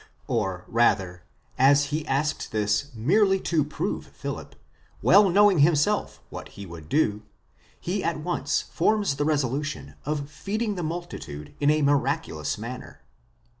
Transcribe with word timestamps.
or 0.25 0.65
rather, 0.67 1.21
as 1.59 1.91
he 1.93 2.07
asked 2.07 2.51
this 2.51 2.87
'merely 2.95 3.39
to 3.39 3.63
Zrove 3.63 4.05
Philip, 4.07 4.55
well 5.03 5.29
knowing 5.29 5.59
himself 5.59 6.23
what 6.31 6.47
he 6.57 6.65
would 6.65 6.89
do, 6.89 7.21
he 7.79 8.03
at 8.03 8.17
once 8.19 8.61
forms 8.63 9.17
the 9.17 9.25
resolution 9.25 9.93
of 10.03 10.27
feeding 10.31 10.73
the 10.73 10.81
multitude 10.81 11.53
in 11.59 11.69
a 11.69 11.83
miraculous 11.83 12.57
manner. 12.57 13.03